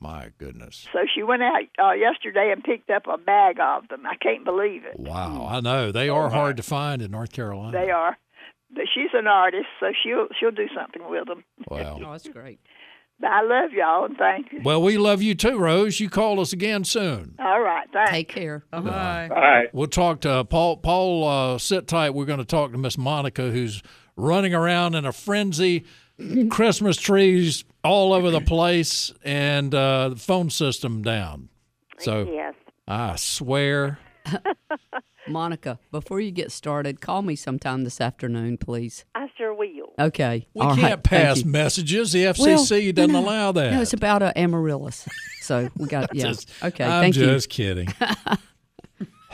[0.01, 0.87] My goodness.
[0.93, 4.05] So she went out uh, yesterday and picked up a bag of them.
[4.07, 4.99] I can't believe it.
[4.99, 7.73] Wow, I know they are hard to find in North Carolina.
[7.73, 8.17] They are.
[8.71, 11.43] But she's an artist, so she'll she'll do something with them.
[11.69, 11.99] Wow.
[12.05, 12.61] Oh, that's great.
[13.21, 14.61] But I love y'all and thank you.
[14.63, 15.99] Well, we love you too, Rose.
[15.99, 17.35] You call us again soon.
[17.41, 18.11] All right, thanks.
[18.13, 18.65] Take care.
[18.71, 19.29] Bye.
[19.29, 19.75] All right.
[19.75, 20.77] We'll talk to Paul.
[20.77, 22.11] Paul, uh, sit tight.
[22.11, 23.83] We're going to talk to Miss Monica, who's
[24.17, 25.85] running around in a frenzy,
[26.51, 31.49] Christmas trees all over the place, and uh, the phone system down.
[31.99, 32.55] So Yes.
[32.87, 33.99] I swear.
[35.29, 39.05] Monica, before you get started, call me sometime this afternoon, please.
[39.15, 39.93] I sure will.
[39.99, 40.47] Okay.
[40.55, 40.79] We All right.
[40.79, 42.13] can't Thank pass messages.
[42.13, 43.73] The Well, FCC doesn't no, allow that.
[43.73, 45.07] No, it's about uh, amaryllis.
[45.43, 46.25] So we got yeah.
[46.29, 46.85] Just- okay.
[46.85, 47.27] I'm thank you.
[47.27, 47.89] just kidding.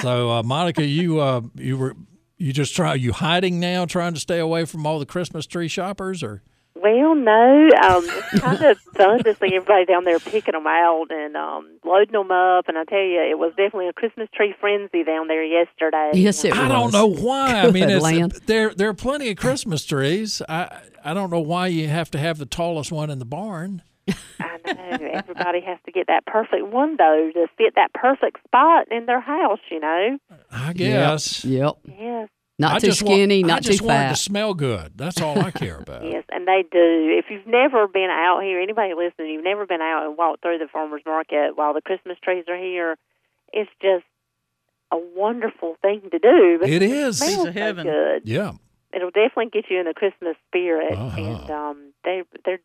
[0.00, 1.94] so, uh, Monica, you uh, you were
[2.40, 5.68] you just try you hiding now, trying to stay away from all the Christmas tree
[5.68, 6.42] shoppers, or
[6.74, 11.08] Well, no, um, it's kind of fun to see everybody down there picking them out
[11.10, 12.66] and um, loading them up.
[12.68, 16.12] And I tell you, it was definitely a Christmas tree frenzy down there yesterday.
[16.14, 17.60] Yes, it I don't know why.
[17.60, 18.32] I mean, it's, land.
[18.46, 20.40] there there are plenty of Christmas trees.
[20.48, 23.82] I I don't know why you have to have the tallest one in the barn.
[24.40, 28.90] I know everybody has to get that perfect one though to fit that perfect spot
[28.90, 29.60] in their house.
[29.70, 30.18] You know.
[30.50, 31.44] I guess.
[31.44, 31.74] Yep.
[31.98, 32.28] Yes.
[32.58, 34.92] Not I too just want- skinny, I not just too want it to smell good.
[34.96, 36.04] That's all I care about.
[36.04, 37.16] Yes, and they do.
[37.18, 40.58] If you've never been out here, anybody listening, you've never been out and walked through
[40.58, 42.98] the farmers market while the Christmas trees are here,
[43.52, 44.04] it's just
[44.92, 46.58] a wonderful thing to do.
[46.60, 47.18] because It is.
[47.18, 48.22] smells Piece of so good.
[48.28, 48.52] Yeah.
[48.92, 51.18] It'll definitely get you in the Christmas spirit, Uh-huh.
[51.18, 52.60] and um, they they're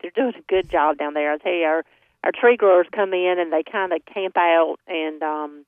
[0.00, 1.32] they're doing a good job down there.
[1.32, 1.84] I tell you, our
[2.24, 5.64] our tree growers come in and they kind of camp out and um,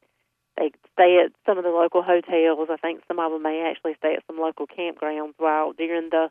[0.57, 2.69] they stay at some of the local hotels.
[2.71, 6.31] I think some of them may actually stay at some local campgrounds while during the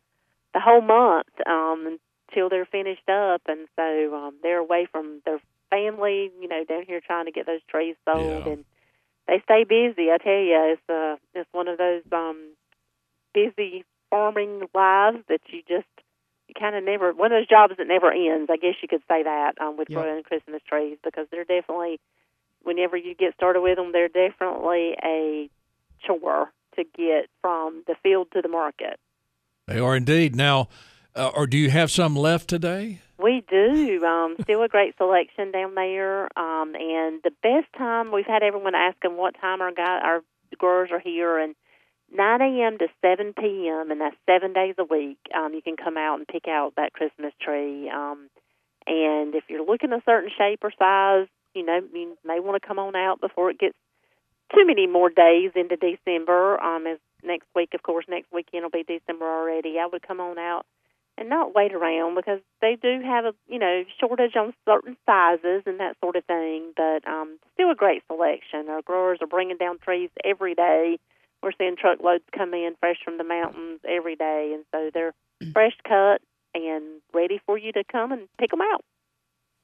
[0.53, 1.97] the whole month um,
[2.29, 6.31] until they're finished up, and so um, they're away from their family.
[6.41, 8.53] You know, down here trying to get those trees sold, Yeah.
[8.53, 8.65] and
[9.27, 10.11] they stay busy.
[10.11, 12.53] I tell you, it's uh, it's one of those um,
[13.33, 15.87] busy farming lives that you just
[16.59, 18.49] kind of never one of those jobs that never ends.
[18.51, 19.97] I guess you could say that um, with Yep.
[19.97, 21.99] growing Christmas trees because they're definitely
[22.63, 25.49] whenever you get started with them, they're definitely a
[26.05, 28.99] chore to get from the field to the market.
[29.67, 30.35] They are indeed.
[30.35, 30.69] Now,
[31.15, 33.01] uh, or do you have some left today?
[33.19, 34.05] We do.
[34.05, 36.25] Um, still a great selection down there.
[36.37, 40.21] Um, and the best time we've had everyone asking what time our guy, our
[40.57, 41.55] growers are here, and
[42.13, 42.77] 9 a.m.
[42.77, 43.91] to 7 p.m.
[43.91, 45.17] and that's seven days a week.
[45.35, 47.89] Um, you can come out and pick out that Christmas tree.
[47.89, 48.29] Um,
[48.85, 52.65] and if you're looking a certain shape or size, you know, you may want to
[52.67, 53.77] come on out before it gets
[54.55, 56.61] too many more days into December.
[56.61, 59.77] Um, as next week, of course, next weekend will be December already.
[59.79, 60.65] I would come on out
[61.17, 65.63] and not wait around because they do have a you know shortage on certain sizes
[65.65, 66.73] and that sort of thing.
[66.75, 68.69] But um, still a great selection.
[68.69, 70.99] Our growers are bringing down trees every day.
[71.47, 75.13] We're seeing truckloads come in fresh from the mountains every day, and so they're
[75.53, 76.19] fresh cut
[76.53, 78.83] and ready for you to come and pick them out.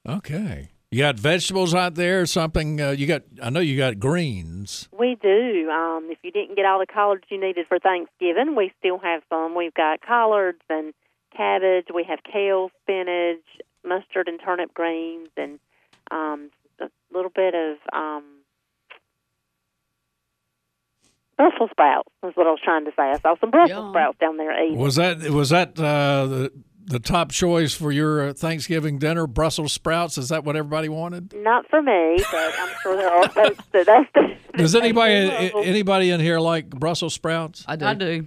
[0.08, 0.70] Okay.
[0.90, 2.24] You got vegetables out there?
[2.24, 3.24] Something uh, you got?
[3.42, 4.88] I know you got greens.
[4.98, 5.68] We do.
[5.70, 9.22] Um, if you didn't get all the collards you needed for Thanksgiving, we still have
[9.28, 9.54] some.
[9.54, 10.94] We've got collards and
[11.36, 11.88] cabbage.
[11.94, 13.44] We have kale, spinach,
[13.84, 15.58] mustard, and turnip greens, and
[16.10, 16.48] um,
[16.80, 18.24] a little bit of um,
[21.36, 22.08] Brussels sprouts.
[22.26, 23.02] Is what I was trying to say.
[23.02, 23.90] I saw some Brussels Yum.
[23.92, 24.78] sprouts down there eating.
[24.78, 26.52] Was that was that uh, the
[26.86, 29.26] the top choice for your uh, Thanksgiving dinner?
[29.26, 30.18] Brussels sprouts?
[30.18, 31.32] Is that what everybody wanted?
[31.34, 34.36] Not for me, but I'm sure there are folks that that's the.
[34.58, 35.68] Does anybody do love 'em.
[35.70, 37.64] anybody in here like Brussels sprouts?
[37.66, 37.84] I do.
[37.86, 38.26] I do.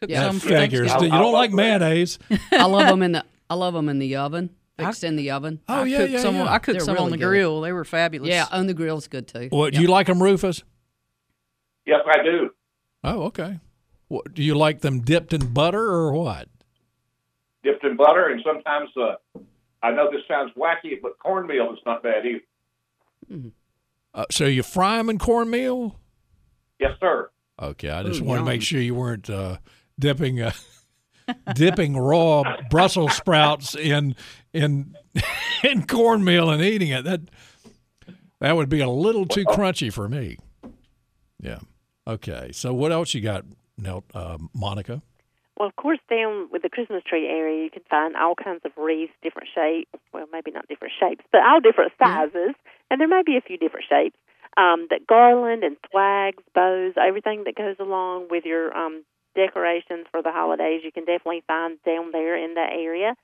[0.00, 0.26] Cook Yeah.
[0.28, 0.88] some for Figures.
[0.90, 1.12] Thanksgiving.
[1.14, 2.18] You don't like mayonnaise?
[2.52, 3.24] I love them in the.
[3.50, 4.50] I love them in the oven.
[4.78, 5.60] Fixed in the oven.
[5.68, 6.34] Oh I yeah, cooked yeah, some.
[6.34, 6.52] yeah.
[6.52, 7.26] I cooked They're some on the good.
[7.26, 7.60] grill.
[7.60, 8.28] They were fabulous.
[8.28, 9.48] Yeah, on the grill's good too.
[9.52, 10.64] Well, do you like them, Rufus?
[11.86, 12.50] Yes, I do.
[13.02, 13.60] Oh, okay.
[14.08, 16.48] What, do you like them dipped in butter or what?
[17.62, 19.14] Dipped in butter, and sometimes uh,
[19.82, 23.50] I know this sounds wacky, but cornmeal is not bad either.
[24.14, 25.98] Uh, so you fry them in cornmeal?
[26.78, 27.30] Yes, sir.
[27.60, 29.58] Okay, I just Ooh, want to make sure you weren't uh,
[29.98, 30.52] dipping uh,
[31.54, 34.16] dipping raw Brussels sprouts in
[34.52, 34.94] in
[35.64, 37.04] in cornmeal and eating it.
[37.04, 37.20] That
[38.40, 40.38] that would be a little too crunchy for me.
[41.40, 41.60] Yeah.
[42.06, 42.50] Okay.
[42.52, 43.44] So what else you got,
[43.78, 45.02] now, uh, Monica?
[45.56, 48.72] Well, of course, down with the Christmas tree area, you can find all kinds of
[48.76, 49.90] wreaths, different shapes.
[50.12, 52.54] Well, maybe not different shapes, but all different sizes,
[52.90, 54.16] and there may be a few different shapes.
[54.56, 60.22] Um, that garland and flags, bows, everything that goes along with your um, decorations for
[60.22, 63.14] the holidays, you can definitely find down there in that area.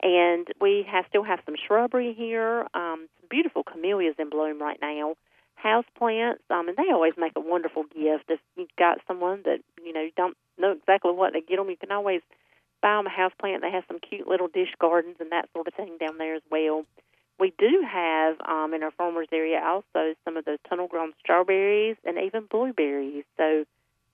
[0.00, 4.78] And we have still have some shrubbery here, um, some beautiful camellias in bloom right
[4.80, 5.14] now
[5.62, 8.24] house plants, um, and they always make a wonderful gift.
[8.28, 11.70] If you've got someone that you know you don't know exactly what to get them,
[11.70, 12.22] you can always
[12.80, 13.62] buy them a house plant.
[13.62, 16.42] They have some cute little dish gardens and that sort of thing down there as
[16.50, 16.84] well.
[17.38, 21.96] We do have um, in our farmers area also some of those tunnel grown strawberries
[22.04, 23.24] and even blueberries.
[23.36, 23.64] So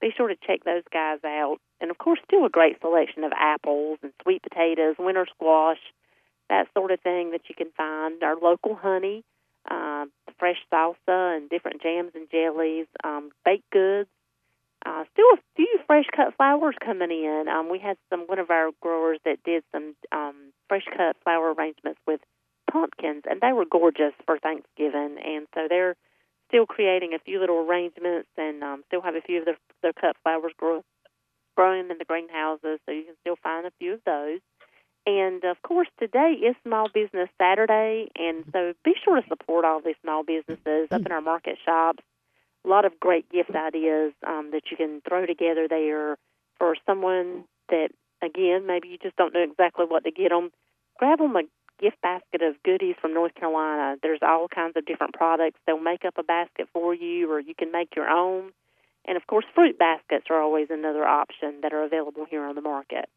[0.01, 1.59] be sure to check those guys out.
[1.81, 5.81] And of course, still a great selection of apples and sweet potatoes, winter squash,
[6.51, 8.23] that sort of thing that you can find.
[8.23, 9.25] Our local honey
[9.71, 10.07] uh,
[10.39, 14.09] fresh salsa and different jams and jellies, um, baked goods.
[14.87, 17.47] Uh, still a few fresh cut flowers coming in.
[17.49, 21.55] Um, we had some one of our growers that did some um, fresh cut flower
[21.55, 22.21] arrangements with
[22.71, 25.17] pumpkins, and they were gorgeous for Thanksgiving.
[25.25, 25.97] And so they're
[26.49, 29.95] still creating a few little arrangements, and um, still have a few of their, their
[29.95, 30.85] cut flowers grow,
[31.57, 32.79] growing in the greenhouses.
[32.85, 34.41] So you can still find a few of those.
[35.07, 39.81] And of course, today is Small Business Saturday, and so be sure to support all
[39.81, 42.03] these small businesses up in our market shops.
[42.65, 46.17] A lot of great gift ideas um, that you can throw together there
[46.59, 47.91] for someone that,
[48.23, 50.51] again, maybe you just don't know exactly what to get them.
[50.99, 51.43] Grab them a
[51.79, 53.97] gift basket of goodies from North Carolina.
[54.03, 55.61] There's all kinds of different products.
[55.67, 58.53] They'll make up a basket for you, or you can make your own.
[59.05, 62.63] And of course, fruit baskets are always another option that are available here on the
[62.63, 63.11] market.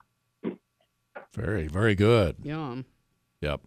[1.33, 2.35] Very, very good.
[2.43, 2.85] Yum.
[3.41, 3.61] Yep.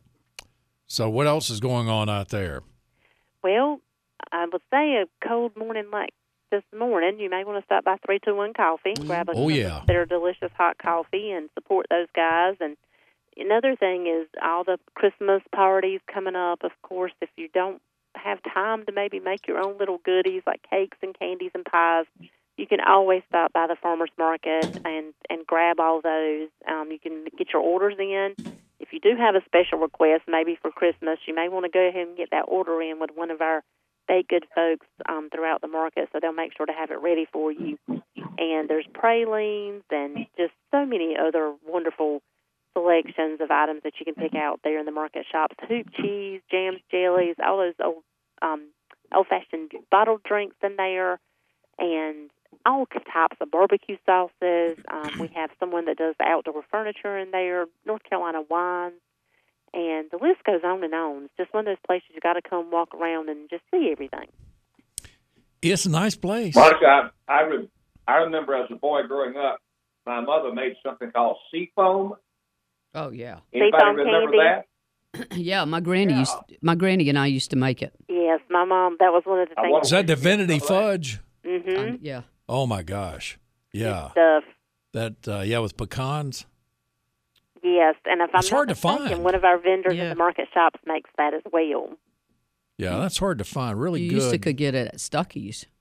[0.87, 2.63] So, what else is going on out there?
[3.43, 3.81] Well,
[4.33, 6.11] I would say a cold morning like
[6.51, 9.07] this morning, you may want to stop by 321 Coffee, mm.
[9.07, 9.81] grab a Oh, cup yeah.
[9.83, 12.57] of their delicious hot coffee, and support those guys.
[12.61, 12.77] And
[13.37, 16.65] another thing is all the Christmas parties coming up.
[16.65, 17.81] Of course, if you don't
[18.17, 22.07] have time to maybe make your own little goodies like cakes and candies and pies,
[22.61, 26.49] you can always stop by the farmers market and and grab all those.
[26.69, 28.35] Um, you can get your orders in.
[28.79, 31.81] If you do have a special request, maybe for Christmas, you may want to go
[31.89, 33.63] ahead and get that order in with one of our
[34.07, 37.27] baked good folks um, throughout the market, so they'll make sure to have it ready
[37.33, 37.79] for you.
[38.39, 42.21] And there's pralines and just so many other wonderful
[42.75, 46.41] selections of items that you can pick out there in the market shops: hoop cheese,
[46.51, 48.03] jams, jellies, all those old
[48.43, 48.69] um,
[49.15, 51.19] old-fashioned bottled drinks in there,
[51.79, 52.31] and
[52.67, 54.79] all types of barbecue sauces.
[54.91, 58.95] Um, we have someone that does the outdoor furniture in there, North Carolina wines,
[59.73, 61.25] and the list goes on and on.
[61.25, 63.91] It's just one of those places you got to come walk around and just see
[63.93, 64.29] everything.
[65.63, 66.55] It's a nice place.
[66.55, 67.69] Monica, I, I, re-
[68.09, 69.59] I remember as a boy growing up,
[70.07, 72.15] my mother made something called sea foam.
[72.95, 73.39] Oh yeah.
[73.53, 74.39] Anybody foam remember candy?
[75.13, 75.37] that?
[75.37, 77.93] yeah, my granny used my granny and I used to make it.
[78.09, 78.97] Yes, my mom.
[79.01, 79.73] That was one of the I things.
[79.73, 81.21] wonder- Is that divinity fudge?
[81.45, 81.79] Mm-hmm.
[81.79, 82.23] Um, yeah.
[82.51, 83.39] Oh my gosh.
[83.73, 84.11] Yeah.
[84.11, 84.45] Stuff.
[84.93, 86.47] That uh, yeah with pecans.
[87.63, 89.25] Yes, and if It's I'm it's hard not to mistaken, find.
[89.25, 90.05] one of our vendors Yeah.
[90.05, 91.91] in the market shops makes that as well.
[92.79, 93.79] Yeah, that's hard to find.
[93.81, 94.15] Really You good.
[94.17, 95.67] used to could get it at Stuckey's.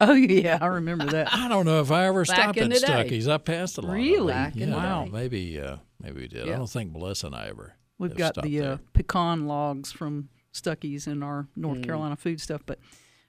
[0.00, 1.32] Oh yeah, I remember that.
[1.32, 2.86] I don't know if I ever Back stopped at the day.
[2.86, 3.28] Stuckey's.
[3.28, 3.90] I passed a lot.
[3.90, 4.32] of Really?
[4.32, 4.52] them.
[4.52, 5.10] The yeah, day.
[5.12, 6.48] maybe uh, maybe we did.
[6.48, 7.74] I don't think Melissa and I ever.
[7.98, 11.84] We've got the uh, pecan logs from Stuckey's in our North Mm.
[11.84, 12.62] Carolina food stuff.
[12.66, 12.80] But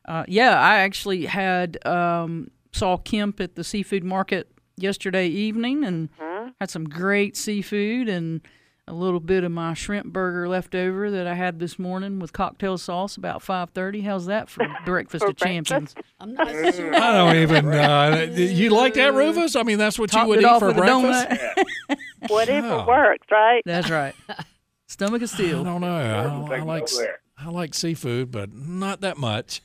[0.06, 6.10] uh, yeah, I actually had um, saw Kemp at the seafood market yesterday evening and
[6.20, 6.50] Huh?
[6.60, 8.42] had some great seafood and
[8.86, 12.34] a little bit of my shrimp burger left over that I had this morning with
[12.34, 14.02] cocktail sauce about five thirty.
[14.02, 15.96] How's that for breakfast For of champions?
[16.20, 16.94] I'm not sure.
[16.94, 17.68] I don't even.
[17.70, 19.56] Uh, you like that, Rufus?
[19.56, 21.30] I mean, that's what Topped you would eat for breakfast.
[21.90, 21.98] donut.
[22.30, 22.86] Whatever Oh.
[22.88, 23.62] works, right?
[23.66, 24.16] That's right.
[24.88, 25.62] Stomach is steel.
[25.62, 25.96] I don't know.
[25.96, 27.10] I, Jordan, I like it.
[27.38, 29.62] I like seafood, but not that much.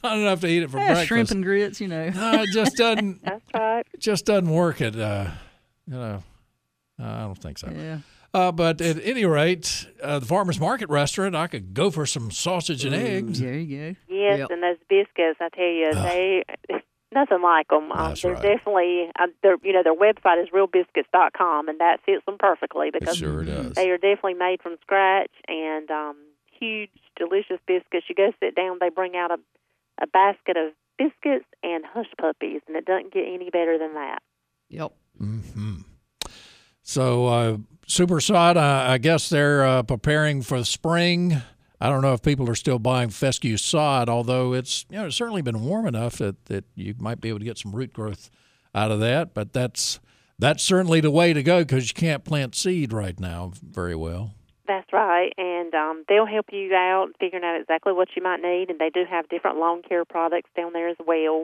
[0.04, 1.08] not enough to eat it for Yeah, breakfast.
[1.08, 2.08] shrimp and grits, you know.
[2.10, 3.22] no, it just doesn't.
[3.24, 3.86] That's right.
[3.98, 4.80] Just doesn't work.
[4.80, 5.30] At uh,
[5.86, 6.22] you know,
[6.98, 7.70] I don't think so.
[7.74, 7.98] Yeah.
[8.32, 12.30] Uh, but at any rate, uh, the farmers market restaurant, I could go for some
[12.30, 13.40] sausage and eggs.
[13.40, 13.96] There you go.
[14.08, 14.50] Yes, Yep.
[14.50, 16.44] and those biscuits, I tell you, they
[17.12, 17.90] nothing like them.
[17.90, 18.40] Um, they're right.
[18.42, 23.00] definitely, uh, they're, you know, their website is realbiscuits.com, and that fits them perfectly It
[23.00, 23.72] because sure does.
[23.72, 26.16] they are definitely made from scratch and um,
[26.52, 28.06] huge, delicious biscuits.
[28.08, 29.38] You go sit down, they bring out a,
[30.00, 34.18] a basket of biscuits and hush puppies, and it doesn't get any better than that.
[34.68, 34.92] Yep.
[35.18, 35.76] hmm
[36.82, 41.42] So, uh, Super Sod, uh, I guess they're uh, preparing for spring.
[41.80, 45.16] I don't know if people are still buying fescue sod, although it's you know it's
[45.16, 48.30] certainly been warm enough that, that you might be able to get some root growth
[48.74, 49.32] out of that.
[49.32, 49.98] But that's
[50.38, 54.34] that's certainly the way to go because you can't plant seed right now very well.
[54.70, 58.70] That's right, and um, they'll help you out figuring out exactly what you might need.
[58.70, 61.42] And they do have different lawn care products down there as well.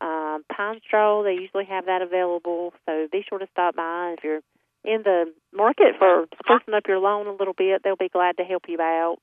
[0.00, 4.14] Um, pine straw, they usually have that available, so be sure to stop by.
[4.16, 4.40] If you're
[4.84, 8.44] in the market for sprucing up your lawn a little bit, they'll be glad to
[8.44, 9.18] help you out.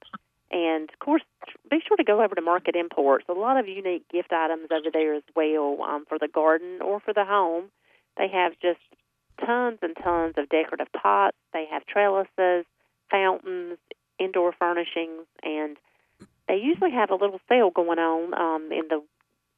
[0.52, 1.24] And of course,
[1.72, 3.24] be sure to go over to Market Imports.
[3.30, 7.00] A lot of unique gift items over there as well um, for the garden or
[7.00, 7.72] for the home.
[8.18, 8.82] They have just
[9.40, 11.38] tons and tons of decorative pots.
[11.54, 12.66] They have trellises,
[13.10, 13.78] fountains,
[14.20, 15.78] indoor furnishings, and
[16.48, 19.04] they usually have a little sale going on um, in the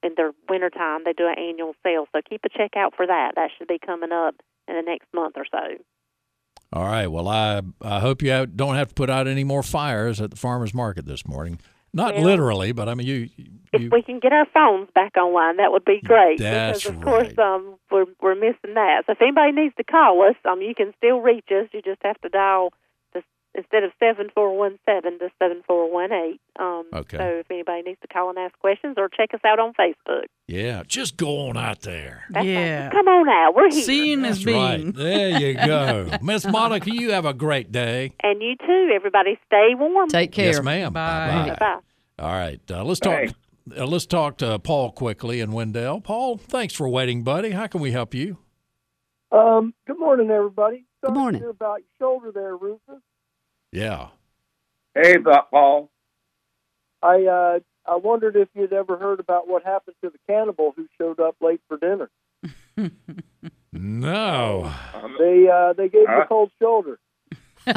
[0.01, 1.01] in their wintertime.
[1.05, 3.33] They do an annual sale, so keep a check out for that.
[3.35, 4.35] That should be coming up
[4.67, 5.83] in the next month or so.
[6.71, 7.07] All right.
[7.07, 10.31] Well, I I hope you have, don't have to put out any more fires at
[10.31, 11.59] the farmers market this morning.
[11.91, 13.29] Not Well, literally, but I mean you.
[13.73, 16.39] If we can get our phones back online, that would be great.
[16.39, 19.03] That's because of course um, we're we're missing that.
[19.05, 21.67] So if anybody needs to call us, um, you can still reach us.
[21.71, 22.73] You just have to dial
[23.59, 26.39] instead of seven four one seven to seven four one eight.
[26.59, 27.17] Um, Okay.
[27.17, 30.23] So if anybody needs to call and ask questions, or check us out on Facebook.
[30.47, 32.23] Yeah, just go on out there.
[32.31, 32.45] That's.
[32.45, 32.85] Yeah.
[32.85, 33.53] Just come on out.
[33.55, 33.83] We're here.
[33.83, 34.57] Seeing is being.
[34.57, 34.95] right.
[34.95, 36.09] There you go.
[36.23, 38.13] Miss Monica, you have a great day.
[38.23, 38.91] And you too.
[38.95, 40.09] Everybody, stay warm.
[40.09, 40.47] Take care.
[40.47, 40.93] Yes, ma'am.
[40.93, 41.55] Bye.
[41.59, 41.79] Bye-bye.
[42.19, 43.13] All right, uh, let's talk.
[43.13, 43.33] Thanks.
[43.77, 46.01] Uh, let's talk to Paul quickly and Wendell.
[46.01, 47.51] Paul, thanks for waiting, buddy.
[47.51, 48.37] How can we help you?
[49.31, 50.85] Um, good morning, everybody.
[51.01, 51.41] Sorry to morning.
[51.41, 53.01] hear about your shoulder there, Rufus.
[53.71, 54.07] Yeah.
[54.95, 55.89] Hey, Bob- Paul.
[57.01, 60.87] I uh, I wondered if you'd ever heard about what happened to the cannibal who
[60.97, 62.09] showed up late for dinner.
[63.71, 64.73] No.
[65.17, 66.99] They uh, they gave him a cold shoulder.
[67.65, 67.73] hey,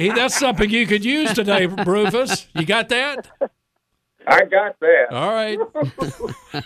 [0.00, 2.46] hey, that's something you could use today, Rufus.
[2.54, 3.30] You got that?
[4.26, 5.06] I got that.
[5.10, 5.58] All right.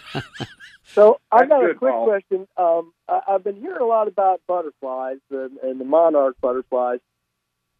[0.92, 2.04] So I That's got a quick Paul.
[2.04, 2.48] question.
[2.56, 6.98] Um, I, I've been hearing a lot about butterflies and, and the monarch butterflies,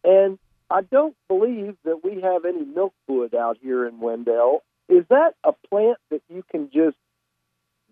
[0.03, 0.37] and
[0.69, 4.63] I don't believe that we have any milkwood out here in Wendell.
[4.89, 6.97] Is that a plant that you can just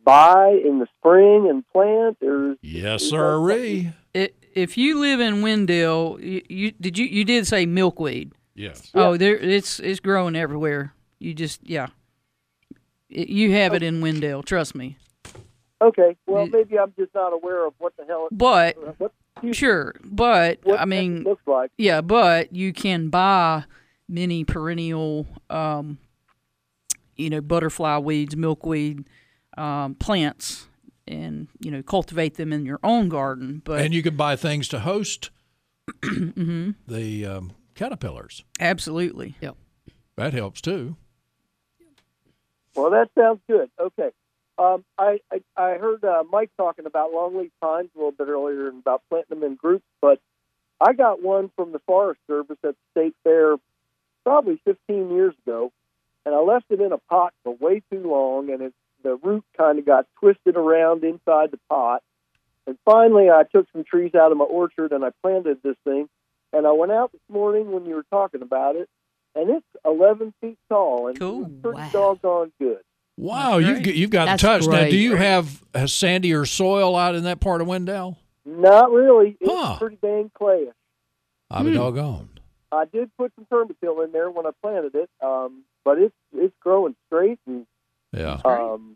[0.03, 3.91] buy in the spring and plant, or Yes, sirree.
[4.15, 8.31] I- If you live in Wendell, you, you did you you did say milkweed?
[8.55, 8.91] Yes.
[8.95, 10.93] Oh, there it's it's growing everywhere.
[11.19, 11.87] You just yeah,
[13.09, 14.41] It- you have it in Wendell.
[14.43, 14.97] Trust me.
[15.81, 16.17] okay?
[16.25, 18.27] Well, You- maybe I'm just not aware of what the hell.
[18.31, 19.11] It, But what,
[19.51, 21.71] sure, but what I mean, looks like.
[21.77, 23.63] yeah, but you can buy
[24.07, 25.97] many perennial, um,
[27.15, 29.07] you know, butterfly weeds, milkweed
[29.57, 30.67] um, plants,
[31.07, 33.61] and you know, cultivate them in your own garden.
[33.65, 35.29] But And you can buy things to host
[36.03, 36.75] Mhm.
[36.87, 38.43] the um, caterpillars.
[38.59, 39.55] absolutely, Yep.
[40.15, 40.97] That helps too.
[42.75, 43.69] Well, that sounds good.
[43.79, 44.09] Okay.
[44.59, 48.67] Um, I, I I heard uh, Mike talking about longleaf pines a little bit earlier
[48.67, 50.19] and about planting them in groups, but
[50.81, 53.55] I got one from the Forest Service at the State Fair
[54.25, 55.71] probably 15 years ago,
[56.25, 59.45] and I left it in a pot for way too long, and it, the root
[59.57, 62.03] kind of got twisted around inside the pot.
[62.67, 66.07] And finally, I took some trees out of my orchard and I planted this thing.
[66.53, 68.89] And I went out this morning when you were talking about it,
[69.35, 71.45] and it's 11 feet tall and Cool.
[71.45, 71.89] it's pretty Wow.
[72.21, 72.81] doggone good.
[73.19, 74.67] Wow, you've got, you've got That's the touch.
[74.67, 78.17] Now, do you have a sandier soil out in that part of Wendell?
[78.45, 79.35] Not really.
[79.41, 79.77] It's Huh.
[79.77, 80.71] pretty dang clayish.
[81.51, 82.29] I'll be doggone.
[82.71, 86.53] I did put some PermaTill in there when I planted it, um, but it's it's
[86.61, 87.65] growing straight, and
[88.13, 88.39] Yeah.
[88.45, 88.95] um,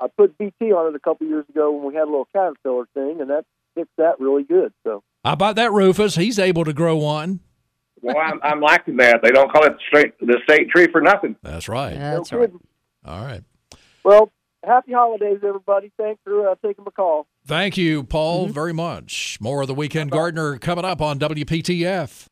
[0.00, 2.86] I put BT on it a couple years ago when we had a little caterpillar
[2.94, 3.44] thing, and that
[3.74, 4.72] fixed that really good.
[4.84, 6.14] So How about that, Rufus?
[6.16, 7.40] He's able to grow one.
[8.00, 9.20] Well, I'm, I'm liking that.
[9.22, 11.34] They don't call it the state, the state tree for nothing.
[11.42, 11.98] That's right.
[11.98, 12.50] That's no right.
[13.04, 13.42] All right.
[14.08, 14.32] Well,
[14.64, 15.92] happy holidays, everybody.
[15.98, 17.26] Thanks for uh, taking my call.
[17.46, 18.54] Thank you, Paul, Mm-hmm.
[18.54, 19.36] very much.
[19.38, 22.26] More of the Weekend Gardener coming up on WPTF.